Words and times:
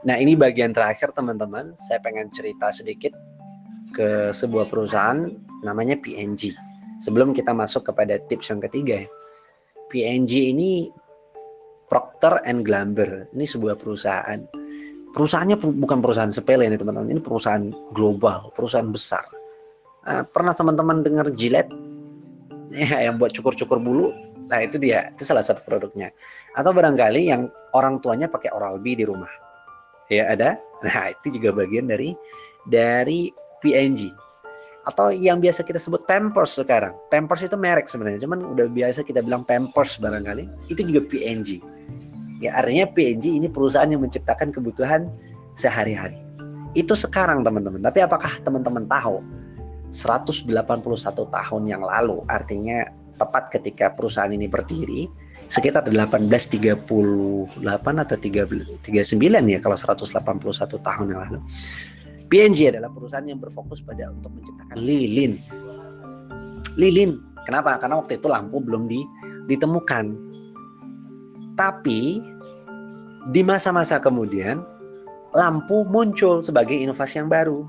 Nah 0.00 0.16
ini 0.16 0.32
bagian 0.32 0.72
terakhir 0.72 1.12
teman-teman, 1.12 1.76
saya 1.76 2.00
pengen 2.00 2.32
cerita 2.32 2.72
sedikit 2.72 3.12
ke 3.92 4.32
sebuah 4.32 4.72
perusahaan 4.72 5.28
namanya 5.60 6.00
PNG. 6.00 6.56
Sebelum 7.04 7.36
kita 7.36 7.52
masuk 7.52 7.92
kepada 7.92 8.16
tips 8.28 8.48
yang 8.48 8.64
ketiga, 8.64 9.04
PNG 9.92 10.56
ini 10.56 10.88
Procter 11.92 12.40
and 12.48 12.64
Gamble. 12.64 13.28
Ini 13.36 13.44
sebuah 13.44 13.76
perusahaan. 13.76 14.40
Perusahaannya 15.10 15.58
bukan 15.58 15.98
perusahaan 16.00 16.32
sepele 16.32 16.64
ini 16.64 16.80
teman-teman. 16.80 17.10
Ini 17.10 17.20
perusahaan 17.20 17.66
global, 17.92 18.54
perusahaan 18.56 18.88
besar. 18.88 19.26
Nah, 20.06 20.24
pernah 20.32 20.56
teman-teman 20.56 21.04
dengar 21.04 21.28
Gillette? 21.36 21.72
Ya, 22.70 23.10
yang 23.10 23.18
buat 23.18 23.34
cukur-cukur 23.34 23.82
bulu. 23.82 24.14
Nah 24.46 24.62
itu 24.62 24.78
dia, 24.78 25.10
itu 25.10 25.26
salah 25.26 25.42
satu 25.42 25.58
produknya. 25.66 26.14
Atau 26.54 26.70
barangkali 26.70 27.26
yang 27.26 27.50
orang 27.74 27.98
tuanya 27.98 28.30
pakai 28.30 28.54
Oral 28.54 28.78
B 28.78 28.94
di 28.94 29.02
rumah 29.02 29.39
ya 30.12 30.28
ada. 30.28 30.58
Nah 30.84 31.14
itu 31.14 31.32
juga 31.38 31.54
bagian 31.54 31.88
dari 31.88 32.12
dari 32.68 33.30
PNG 33.64 34.10
atau 34.88 35.12
yang 35.12 35.38
biasa 35.38 35.62
kita 35.62 35.78
sebut 35.78 36.04
Pampers 36.04 36.56
sekarang. 36.56 36.96
Pampers 37.12 37.44
itu 37.44 37.56
merek 37.56 37.86
sebenarnya. 37.86 38.24
Cuman 38.24 38.42
udah 38.44 38.66
biasa 38.68 39.04
kita 39.06 39.22
bilang 39.22 39.46
Pampers 39.46 40.00
barangkali. 40.00 40.48
Itu 40.72 40.82
juga 40.84 41.04
PNG 41.06 41.80
ya 42.40 42.56
artinya 42.56 42.88
PNG 42.88 43.36
ini 43.36 43.46
perusahaan 43.46 43.86
yang 43.86 44.02
menciptakan 44.02 44.50
kebutuhan 44.50 45.12
sehari-hari. 45.54 46.16
Itu 46.72 46.96
sekarang 46.96 47.44
teman-teman. 47.44 47.84
Tapi 47.84 48.00
apakah 48.02 48.40
teman-teman 48.42 48.88
tahu? 48.88 49.20
181 49.90 50.46
tahun 51.34 51.62
yang 51.66 51.82
lalu 51.82 52.22
artinya 52.30 52.86
tepat 53.10 53.50
ketika 53.50 53.90
perusahaan 53.90 54.30
ini 54.30 54.46
berdiri 54.46 55.10
sekitar 55.50 55.82
1838 55.82 56.86
atau 57.82 58.16
39 58.16 58.86
ya 59.50 59.58
kalau 59.58 59.76
181 59.76 60.78
tahun 60.78 61.06
yang 61.10 61.20
lalu. 61.26 61.38
PNG 62.30 62.70
adalah 62.70 62.94
perusahaan 62.94 63.26
yang 63.26 63.42
berfokus 63.42 63.82
pada 63.82 64.06
untuk 64.14 64.30
menciptakan 64.30 64.78
lilin. 64.78 65.34
Lilin, 66.78 67.18
kenapa? 67.42 67.74
Karena 67.82 67.98
waktu 67.98 68.22
itu 68.22 68.30
lampu 68.30 68.62
belum 68.62 68.86
di, 68.86 69.02
ditemukan. 69.50 70.14
Tapi 71.58 72.22
di 73.34 73.42
masa-masa 73.42 73.98
kemudian 73.98 74.62
lampu 75.34 75.82
muncul 75.90 76.38
sebagai 76.38 76.78
inovasi 76.78 77.18
yang 77.18 77.26
baru. 77.26 77.66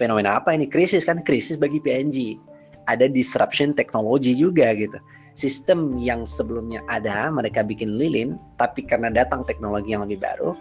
Fenomena 0.00 0.40
apa 0.40 0.56
ini? 0.56 0.64
Krisis 0.64 1.04
kan? 1.04 1.20
Krisis 1.20 1.60
bagi 1.60 1.76
PNG. 1.84 2.40
Ada 2.88 3.10
disruption 3.10 3.76
teknologi 3.76 4.32
juga 4.32 4.72
gitu. 4.72 4.96
Sistem 5.36 6.00
yang 6.00 6.24
sebelumnya 6.24 6.80
ada 6.88 7.28
mereka 7.32 7.64
bikin 7.64 7.96
lilin 7.96 8.36
tapi 8.56 8.84
karena 8.84 9.12
datang 9.12 9.44
teknologi 9.44 9.92
yang 9.92 10.04
lebih 10.04 10.20
baru 10.20 10.52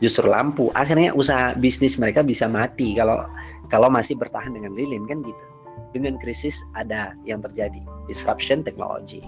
justru 0.00 0.28
lampu. 0.28 0.68
Akhirnya 0.76 1.12
usaha 1.12 1.56
bisnis 1.56 1.96
mereka 1.96 2.20
bisa 2.20 2.48
mati 2.48 2.96
kalau 2.96 3.24
kalau 3.72 3.88
masih 3.88 4.16
bertahan 4.16 4.54
dengan 4.54 4.72
lilin 4.76 5.04
kan 5.08 5.20
gitu. 5.24 5.44
Dengan 5.92 6.20
krisis 6.20 6.60
ada 6.76 7.16
yang 7.24 7.40
terjadi 7.40 7.80
disruption 8.08 8.60
teknologi. 8.60 9.24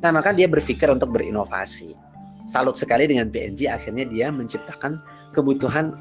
Nah 0.00 0.10
maka 0.10 0.32
dia 0.34 0.50
berpikir 0.50 0.88
untuk 0.90 1.14
berinovasi. 1.14 1.94
Salut 2.48 2.74
sekali 2.74 3.06
dengan 3.06 3.30
PNG 3.30 3.70
akhirnya 3.70 4.08
dia 4.08 4.32
menciptakan 4.34 4.98
kebutuhan 5.36 5.94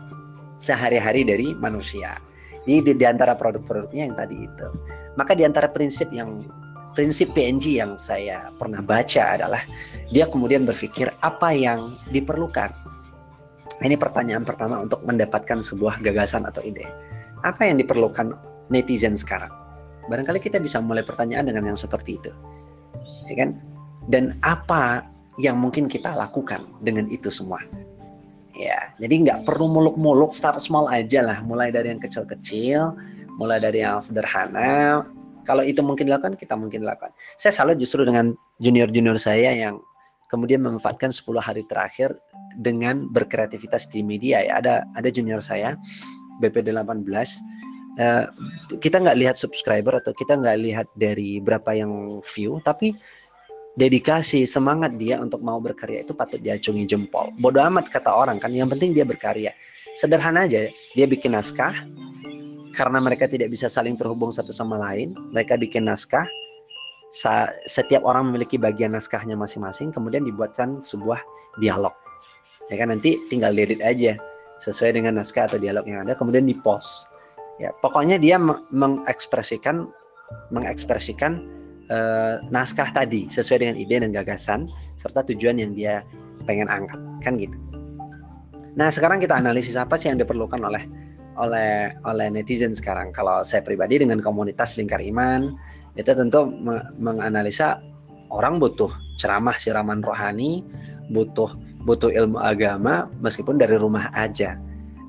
sehari-hari 0.58 1.22
dari 1.22 1.54
manusia 1.56 2.18
ini 2.68 2.84
di, 2.84 2.92
di 2.98 3.06
antara 3.08 3.38
produk-produknya 3.38 4.10
yang 4.12 4.16
tadi 4.18 4.36
itu 4.44 4.68
maka 5.20 5.36
di 5.36 5.44
antara 5.44 5.68
prinsip 5.68 6.12
yang 6.16 6.48
prinsip 6.94 7.32
PNG 7.32 7.80
yang 7.80 7.96
saya 7.96 8.50
pernah 8.58 8.82
baca 8.84 9.40
adalah 9.40 9.62
dia 10.10 10.26
kemudian 10.28 10.66
berpikir 10.66 11.08
apa 11.22 11.54
yang 11.54 11.96
diperlukan. 12.12 12.74
Ini 13.80 13.96
pertanyaan 13.96 14.44
pertama 14.44 14.84
untuk 14.84 15.00
mendapatkan 15.08 15.64
sebuah 15.64 16.04
gagasan 16.04 16.44
atau 16.44 16.60
ide. 16.60 16.84
Apa 17.48 17.72
yang 17.72 17.80
diperlukan 17.80 18.36
netizen 18.68 19.16
sekarang? 19.16 19.52
Barangkali 20.12 20.44
kita 20.44 20.60
bisa 20.60 20.84
mulai 20.84 21.06
pertanyaan 21.06 21.48
dengan 21.48 21.72
yang 21.72 21.80
seperti 21.80 22.20
itu. 22.20 22.32
Ya 23.32 23.48
kan? 23.48 23.56
Dan 24.12 24.36
apa 24.44 25.08
yang 25.40 25.56
mungkin 25.56 25.88
kita 25.88 26.12
lakukan 26.12 26.60
dengan 26.84 27.08
itu 27.08 27.32
semua? 27.32 27.64
Ya, 28.60 28.92
jadi 29.00 29.24
nggak 29.24 29.48
perlu 29.48 29.72
muluk-muluk, 29.72 30.36
start 30.36 30.60
small 30.60 30.92
aja 30.92 31.24
lah. 31.24 31.40
Mulai 31.48 31.72
dari 31.72 31.96
yang 31.96 32.02
kecil-kecil, 32.04 32.92
mulai 33.40 33.56
dari 33.64 33.80
yang 33.88 34.04
sederhana, 34.04 35.08
kalau 35.48 35.64
itu 35.64 35.80
mungkin 35.80 36.12
dilakukan, 36.12 36.36
kita 36.36 36.60
mungkin 36.60 36.84
lakukan. 36.84 37.16
Saya 37.40 37.56
salut 37.56 37.80
justru 37.80 38.04
dengan 38.04 38.36
junior-junior 38.60 39.16
saya 39.16 39.56
yang 39.56 39.80
kemudian 40.28 40.60
memanfaatkan 40.60 41.10
10 41.10 41.40
hari 41.40 41.64
terakhir 41.72 42.14
dengan 42.60 43.08
berkreativitas 43.16 43.88
di 43.88 44.04
media 44.04 44.44
ya. 44.44 44.60
Ada 44.60 44.84
ada 45.00 45.10
junior 45.10 45.40
saya 45.40 45.80
BPD 46.44 46.76
18 46.76 47.08
uh, 48.00 48.26
kita 48.80 48.98
nggak 49.02 49.18
lihat 49.20 49.36
subscriber 49.36 49.98
atau 49.98 50.14
kita 50.16 50.40
nggak 50.40 50.58
lihat 50.62 50.88
dari 50.96 51.42
berapa 51.44 51.74
yang 51.76 52.08
view 52.24 52.62
tapi 52.64 52.96
dedikasi 53.80 54.44
semangat 54.44 55.00
dia 55.00 55.16
untuk 55.24 55.40
mau 55.40 55.64
berkarya 55.64 56.04
itu 56.04 56.12
patut 56.12 56.44
diacungi 56.44 56.84
jempol. 56.84 57.32
Bodoh 57.40 57.64
amat 57.72 57.88
kata 57.88 58.12
orang 58.12 58.36
kan, 58.36 58.52
yang 58.52 58.68
penting 58.68 58.92
dia 58.92 59.08
berkarya. 59.08 59.56
Sederhana 59.96 60.44
aja, 60.44 60.68
dia 61.00 61.06
bikin 61.08 61.32
naskah, 61.32 61.72
karena 62.76 63.00
mereka 63.00 63.26
tidak 63.32 63.56
bisa 63.56 63.72
saling 63.72 63.96
terhubung 63.96 64.36
satu 64.36 64.52
sama 64.52 64.76
lain, 64.76 65.16
mereka 65.32 65.56
bikin 65.56 65.88
naskah. 65.88 66.28
Setiap 67.66 68.06
orang 68.06 68.30
memiliki 68.30 68.60
bagian 68.60 68.94
naskahnya 68.94 69.34
masing-masing, 69.34 69.96
kemudian 69.96 70.28
dibuatkan 70.28 70.84
sebuah 70.84 71.18
dialog. 71.58 71.96
Ya 72.70 72.78
kan 72.78 72.94
nanti 72.94 73.18
tinggal 73.34 73.58
edit 73.58 73.82
aja 73.82 74.14
sesuai 74.62 75.00
dengan 75.00 75.18
naskah 75.18 75.50
atau 75.50 75.58
dialog 75.58 75.88
yang 75.90 76.06
ada, 76.06 76.14
kemudian 76.14 76.46
dipost. 76.46 77.10
Ya, 77.58 77.74
pokoknya 77.82 78.22
dia 78.22 78.38
mengekspresikan 78.72 79.90
mengekspresikan 80.54 81.42
uh, 81.90 82.42
naskah 82.54 82.90
tadi 82.94 83.28
sesuai 83.28 83.66
dengan 83.66 83.76
ide 83.78 84.02
dan 84.02 84.14
gagasan 84.14 84.66
serta 84.96 85.26
tujuan 85.34 85.60
yang 85.60 85.74
dia 85.74 86.06
pengen 86.48 86.70
angkat, 86.70 86.98
kan 87.26 87.36
gitu. 87.36 87.58
Nah, 88.78 88.88
sekarang 88.94 89.20
kita 89.20 89.36
analisis 89.36 89.76
apa 89.76 90.00
sih 90.00 90.08
yang 90.08 90.22
diperlukan 90.22 90.62
oleh 90.62 90.86
oleh 91.40 91.96
oleh 92.06 92.28
netizen 92.30 92.76
sekarang. 92.76 93.12
Kalau 93.16 93.42
saya 93.44 93.64
pribadi 93.64 94.00
dengan 94.00 94.20
komunitas 94.20 94.76
lingkar 94.76 95.00
iman 95.04 95.48
itu 95.98 96.12
tentu 96.14 96.48
me 96.48 96.80
menganalisa 97.02 97.82
orang 98.30 98.62
butuh 98.62 98.92
ceramah 99.18 99.56
siraman 99.58 100.06
rohani, 100.06 100.64
butuh 101.12 101.50
butuh 101.88 102.12
ilmu 102.12 102.38
agama 102.40 103.08
meskipun 103.24 103.58
dari 103.58 103.80
rumah 103.80 104.12
aja. 104.14 104.60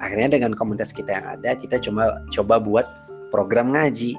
Akhirnya 0.01 0.41
dengan 0.41 0.57
komunitas 0.57 0.97
kita 0.97 1.13
yang 1.13 1.27
ada 1.39 1.53
kita 1.59 1.77
cuma 1.83 2.25
coba 2.33 2.57
buat 2.57 2.87
program 3.29 3.77
ngaji 3.77 4.17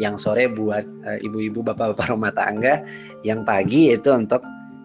yang 0.00 0.18
sore 0.18 0.50
buat 0.50 0.84
eh, 1.06 1.18
ibu-ibu 1.26 1.62
bapak-bapak 1.62 2.10
rumah 2.10 2.32
tangga, 2.34 2.82
yang 3.22 3.42
pagi 3.46 3.94
itu 3.94 4.10
untuk 4.10 4.42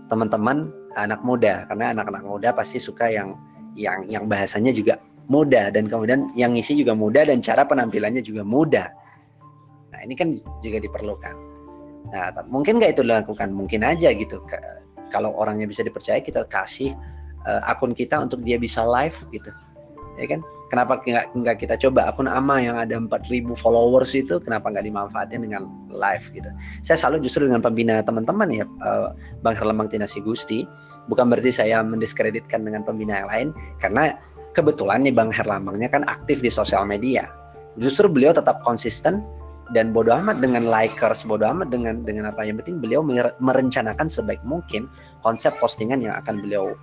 teman-teman 0.09 0.73
anak 0.97 1.21
muda 1.21 1.69
karena 1.69 1.93
anak-anak 1.93 2.25
muda 2.25 2.49
pasti 2.49 2.81
suka 2.81 3.09
yang 3.13 3.37
yang 3.77 4.01
yang 4.09 4.25
bahasanya 4.25 4.73
juga 4.73 4.97
mudah 5.29 5.69
dan 5.69 5.85
kemudian 5.85 6.33
yang 6.33 6.57
ngisi 6.57 6.81
juga 6.81 6.97
mudah 6.97 7.29
dan 7.29 7.39
cara 7.39 7.61
penampilannya 7.61 8.25
juga 8.25 8.41
mudah. 8.41 8.89
Nah 9.93 9.99
ini 10.01 10.17
kan 10.17 10.41
juga 10.65 10.81
diperlukan. 10.81 11.35
Nah 12.09 12.33
mungkin 12.49 12.81
nggak 12.81 12.97
itu 12.97 13.05
dilakukan? 13.05 13.53
Mungkin 13.53 13.85
aja 13.85 14.09
gitu. 14.09 14.41
Kalau 15.13 15.33
orangnya 15.37 15.69
bisa 15.69 15.85
dipercaya 15.85 16.17
kita 16.17 16.49
kasih 16.49 16.97
uh, 17.45 17.61
akun 17.69 17.93
kita 17.93 18.17
untuk 18.17 18.41
dia 18.41 18.57
bisa 18.57 18.81
live 18.81 19.15
gitu. 19.29 19.53
Ya 20.19 20.27
kan? 20.27 20.43
Kenapa 20.67 20.99
nggak 20.99 21.31
nggak 21.31 21.57
kita 21.63 21.79
coba 21.79 22.11
akun 22.11 22.27
ama 22.27 22.59
yang 22.59 22.75
ada 22.75 22.99
4000 22.99 23.55
followers 23.55 24.11
itu 24.11 24.35
kenapa 24.43 24.67
nggak 24.67 24.83
dimanfaatin 24.83 25.47
dengan 25.47 25.71
live 25.87 26.25
gitu? 26.35 26.51
Saya 26.83 26.99
selalu 26.99 27.23
justru 27.23 27.47
dengan 27.47 27.63
pembina 27.63 28.03
teman-teman 28.03 28.51
ya 28.51 28.67
uh, 28.83 29.15
Bang 29.39 29.55
Herlambang 29.55 29.87
Tinasi 29.87 30.19
Gusti. 30.19 30.67
Bukan 31.07 31.31
berarti 31.31 31.55
saya 31.55 31.79
mendiskreditkan 31.79 32.67
dengan 32.67 32.83
pembina 32.83 33.23
yang 33.23 33.29
lain 33.31 33.47
karena 33.79 34.19
kebetulan 34.51 35.07
nih 35.07 35.15
Bang 35.15 35.31
Herlambangnya 35.31 35.87
kan 35.87 36.03
aktif 36.11 36.43
di 36.43 36.51
sosial 36.51 36.83
media. 36.83 37.31
Justru 37.79 38.11
beliau 38.11 38.35
tetap 38.35 38.59
konsisten 38.67 39.23
dan 39.71 39.93
bodoh 39.93 40.17
amat 40.19 40.41
dengan 40.41 40.65
likers, 40.67 41.23
bodoh 41.23 41.47
amat 41.47 41.71
dengan 41.71 42.01
dengan 42.03 42.27
apa 42.27 42.41
yang 42.43 42.59
penting 42.59 42.81
beliau 42.81 43.05
merencanakan 43.39 44.11
sebaik 44.11 44.41
mungkin 44.43 44.91
konsep 45.23 45.55
postingan 45.61 46.01
yang 46.03 46.17
akan 46.17 46.41
beliau 46.43 46.75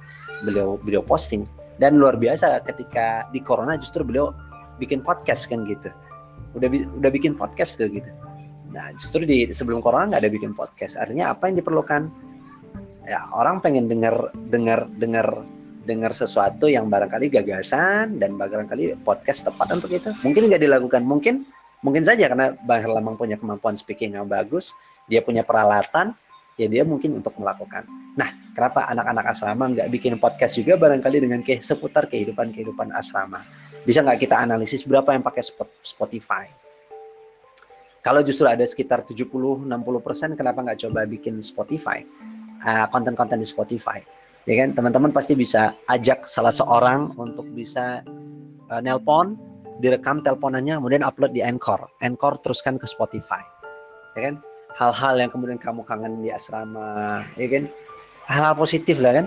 beliau 0.45 0.77
beliau 0.81 1.03
posting 1.03 1.49
dan 1.77 2.01
luar 2.01 2.17
biasa 2.17 2.65
ketika 2.65 3.29
di 3.31 3.41
corona 3.45 3.77
justru 3.77 4.03
beliau 4.03 4.33
bikin 4.81 5.01
podcast 5.05 5.49
kan 5.49 5.65
gitu. 5.69 5.93
Udah 6.57 6.69
udah 6.73 7.11
bikin 7.13 7.37
podcast 7.37 7.77
tuh 7.77 7.89
gitu. 7.93 8.09
Nah 8.73 8.93
justru 8.97 9.25
di 9.25 9.49
sebelum 9.53 9.81
corona 9.81 10.13
nggak 10.13 10.23
ada 10.25 10.33
bikin 10.33 10.53
podcast. 10.53 10.97
Artinya 11.01 11.33
apa 11.33 11.49
yang 11.49 11.61
diperlukan? 11.61 12.09
Ya 13.07 13.23
orang 13.31 13.63
pengen 13.63 13.87
dengar 13.87 14.35
dengar 14.51 14.91
dengar 14.99 15.47
dengar 15.87 16.11
sesuatu 16.11 16.67
yang 16.67 16.91
barangkali 16.91 17.31
gagasan 17.31 18.19
dan 18.19 18.35
barangkali 18.35 18.99
podcast 19.07 19.47
tepat 19.47 19.71
untuk 19.79 19.95
itu. 19.95 20.11
Mungkin 20.27 20.51
nggak 20.51 20.61
dilakukan, 20.61 21.07
mungkin 21.07 21.47
mungkin 21.87 22.03
saja 22.03 22.27
karena 22.27 22.59
Bang 22.67 22.83
Herlambang 22.83 23.15
punya 23.15 23.39
kemampuan 23.39 23.79
speaking 23.79 24.19
yang 24.19 24.27
bagus, 24.27 24.75
dia 25.07 25.23
punya 25.23 25.47
peralatan, 25.47 26.13
ya 26.59 26.67
dia 26.67 26.83
mungkin 26.83 27.23
untuk 27.23 27.39
melakukan. 27.39 27.87
Nah, 28.17 28.33
kenapa 28.57 28.89
anak-anak 28.89 29.25
asrama 29.29 29.69
nggak 29.77 29.89
bikin 29.93 30.17
podcast 30.17 30.57
juga 30.57 30.81
barangkali 30.81 31.21
dengan 31.21 31.45
ke 31.45 31.61
seputar 31.61 32.09
kehidupan-kehidupan 32.09 32.89
asrama? 32.97 33.45
Bisa 33.85 34.01
nggak 34.01 34.25
kita 34.25 34.41
analisis 34.41 34.89
berapa 34.89 35.13
yang 35.13 35.21
pakai 35.21 35.45
Spotify? 35.85 36.49
Kalau 38.01 38.23
justru 38.25 38.49
ada 38.49 38.63
sekitar 38.63 39.05
70-60 39.05 39.67
persen, 40.01 40.33
kenapa 40.39 40.65
nggak 40.65 40.89
coba 40.89 41.05
bikin 41.05 41.43
Spotify? 41.45 42.07
Uh, 42.65 42.89
konten-konten 42.89 43.37
uh, 43.37 43.43
di 43.43 43.47
Spotify. 43.47 44.01
Ya 44.47 44.63
kan, 44.63 44.73
teman-teman 44.73 45.11
pasti 45.11 45.35
bisa 45.35 45.75
ajak 45.91 46.25
salah 46.25 46.55
seorang 46.55 47.13
untuk 47.19 47.45
bisa 47.51 48.07
uh, 48.71 48.81
nelpon, 48.81 49.35
direkam 49.83 50.23
teleponannya, 50.23 50.79
kemudian 50.79 51.03
upload 51.03 51.35
di 51.35 51.43
Anchor. 51.43 51.83
Anchor 51.99 52.39
teruskan 52.41 52.79
ke 52.79 52.87
Spotify. 52.87 53.43
Ya 54.15 54.31
kan? 54.33 54.35
Hal-hal 54.79 55.21
yang 55.21 55.31
kemudian 55.35 55.59
kamu 55.59 55.83
kangen 55.85 56.23
di 56.23 56.31
asrama, 56.31 57.27
ya 57.35 57.49
kan? 57.51 57.67
Hal, 58.27 58.53
-hal 58.53 58.55
positif 58.59 58.99
lah 59.01 59.23
kan. 59.23 59.27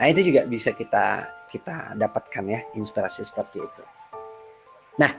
Nah 0.00 0.06
itu 0.08 0.32
juga 0.32 0.48
bisa 0.48 0.72
kita 0.72 1.28
kita 1.50 1.98
dapatkan 1.98 2.44
ya 2.46 2.60
inspirasi 2.78 3.26
seperti 3.26 3.60
itu. 3.60 3.82
Nah 4.96 5.12